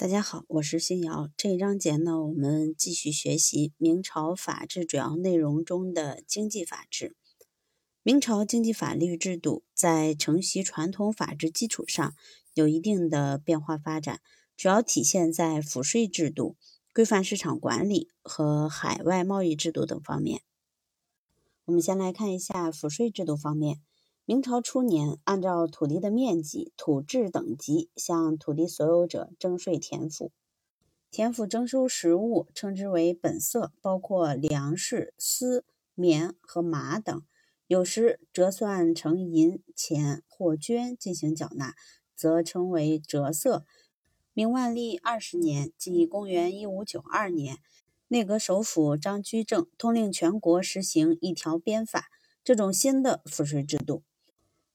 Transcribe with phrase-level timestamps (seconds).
[0.00, 1.28] 大家好，我是新瑶。
[1.36, 7.16] 这一章节呢，我们继续学习明朝法治主要内容中的经济法治。
[8.04, 12.14] 明朝经济法律制度在承袭传统法治基础上，
[12.54, 14.20] 有一定的变化发展，
[14.56, 16.56] 主要体现在赋税制度、
[16.94, 20.42] 规范市场管理和海外贸易制度等方面。
[21.64, 23.80] 我们先来看一下赋税制度方面。
[24.30, 30.32] 明朝初年，按照土地的面积、土质等级，向土地所有者征税田赋。
[31.10, 35.64] 田赋征收实物称之为本色，包括粮食、丝、
[35.94, 37.22] 棉和麻等。
[37.68, 41.74] 有时折算成银钱或绢进行缴纳，
[42.14, 43.64] 则称为折色。
[44.34, 47.56] 明万历二十年，即公元一五九二年，
[48.08, 52.10] 内阁首辅张居正通令全国实行一条鞭法，
[52.44, 54.02] 这种新的赋税制度。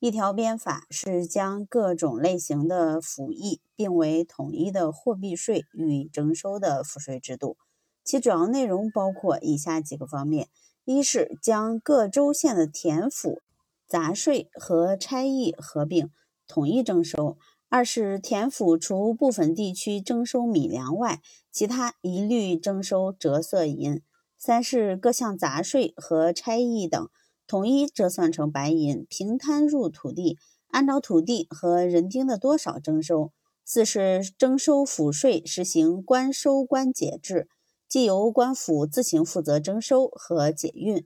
[0.00, 7.58] 一条鞭法是将各种类型的赋役并为统一的货币税与征收的赋税制度，
[8.02, 10.48] 其主要内容包括以下几个方面：
[10.86, 13.42] 一是将各州县的田赋、
[13.86, 16.10] 杂税和差役合并
[16.48, 17.36] 统一征收；
[17.68, 21.20] 二是田赋除部分地区征收米粮外，
[21.52, 23.98] 其他一律征收折色银；
[24.38, 27.10] 三是各项杂税和差役等。
[27.50, 33.32] 统一折算成白银，平摊入土地，按照土地和人丁的多少征收。
[33.64, 37.48] 四是征收赋税实行官收官解制，
[37.88, 41.04] 即由官府自行负责征收和解运。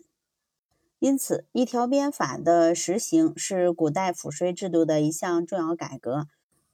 [0.99, 6.27] 因此，一条鞭法的实行是古代赋税制度的一项重要改革，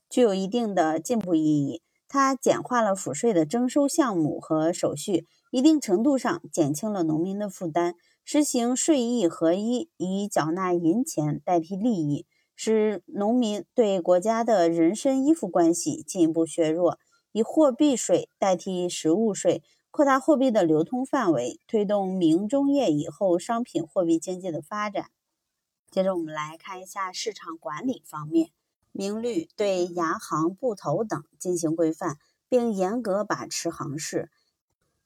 [0.09, 1.81] 具有一定的进步意义。
[2.09, 7.95] 它简化了赋税的征收项目和手续，一定程度上减轻了农民的负担。
[8.25, 16.97] 实行税役合一，以缴纳银钱代替利益，使农民对国家的人身依附关系进一步削弱；
[17.33, 25.11] 以货币税代替实物税，扩大货币的流通范围，推动明中叶以后商品货币经济的发展。
[25.91, 28.51] 接着，我们来看一下市场管理方面。
[28.93, 34.31] 明律对牙行、布头等进行规范，并严格把持行市。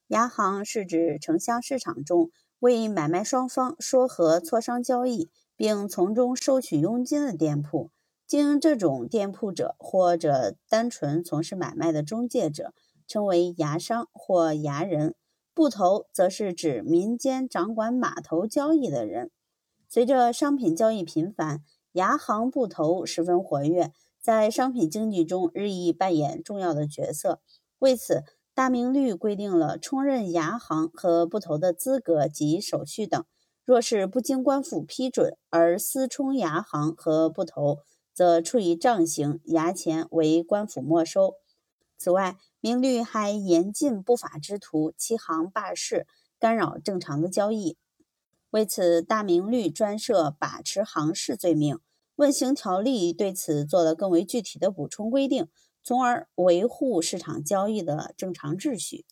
[0.09, 2.31] 牙行是指城乡市场中。
[2.59, 7.91] 为买卖双方说和磋商交易，并从中收取佣金的店铺，
[8.27, 12.73] 经营这种店铺者或者单纯从事买卖的中介者，
[13.07, 15.15] 称为牙商或牙人。
[15.53, 19.31] 布头则是指民间掌管码头交易的人。
[19.89, 27.41] 随着商品交易频繁，牙行布头十分活跃，在商品经济中日益扮演重要的角色。
[27.79, 33.25] 为此，大明律规定了充任牙行和布头的资格及手续等，
[33.65, 37.79] 若是不经官府批准而私充牙行和布头，
[38.13, 41.35] 则处以杖刑，牙钱为官府没收。
[41.99, 46.07] 此外，明律还严禁不法之徒欺行霸市，
[46.39, 47.77] 干扰正常的交易。
[48.51, 51.81] 为此，大明律专设把持行市罪名，
[52.15, 55.49] 问刑条例对此做了更为具体的补充规定。
[55.85, 59.05] 从而维护市场交易的正常秩序。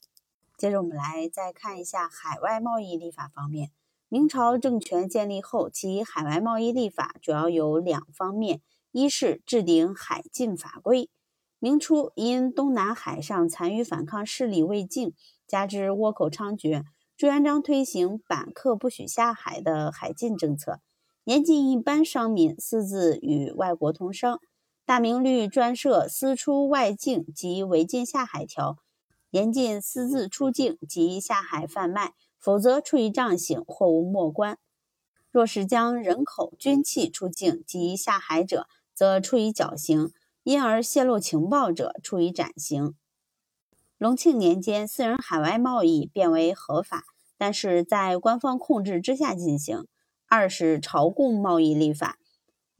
[0.57, 3.71] 接着，我们来再看一下海外贸易立法方面。
[4.09, 11.11] 明朝政权建立后，其海外贸易立法主要有两方面：一是制定海禁法规。
[11.59, 15.15] 明初因东南海上残余反抗势力未尽，
[15.47, 16.85] 加之倭寇猖獗，
[17.17, 20.81] 朱元璋推行板客不许下海的海禁政策，
[21.25, 24.41] 严禁一般商民私自与外国通商。
[24.93, 28.77] 大明律专设私出外境及违禁下海条，
[29.31, 34.59] 严禁私自出境及下海贩卖，否则处以杖刑，或无没关。
[35.31, 40.09] 若是将人口、军器出境及下海者，则处以绞刑；
[40.43, 42.95] 因而泄露情报者，处以斩刑。
[43.97, 47.05] 隆庆年间，私人海外贸易变为合法，
[47.39, 49.87] 但是在官方控制之下进行。
[50.29, 52.19] 二是朝贡贸易立法。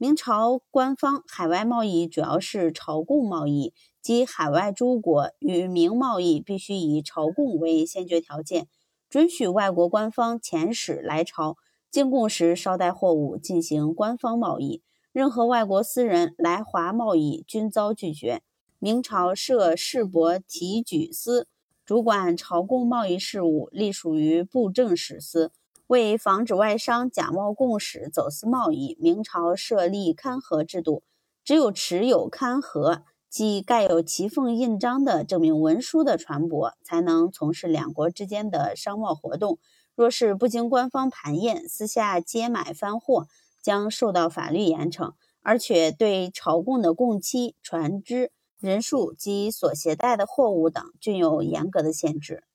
[0.03, 8.67] 明朝官方海外贸易主要是朝贡贸易，即海外诸国与明贸易必须以朝贡为先决条件，
[9.09, 11.55] 准许外国官方遣使来朝
[11.89, 14.83] 进贡时捎带货物进行官方贸易。
[15.13, 18.41] 任何外国私人来华贸易均遭拒绝。
[18.79, 21.47] 明朝设市舶提举司，
[21.85, 25.53] 主管朝贡贸易事务，隶属于布政使司。
[25.87, 31.03] 为防止外商假冒贡使走私贸易，明朝设立勘核制度。
[31.43, 39.59] 只有持有勘核，即盖有其缝印章的证明文书的船舶，才能从事两国之间的商贸活动。
[39.95, 43.27] 若是不经官方盘验，私下接买翻货，
[43.61, 45.13] 将受到法律严惩。
[45.41, 48.31] 而且对朝贡的贡期、船只
[48.61, 52.45] 人数及所携带的货物等均有严格的限制。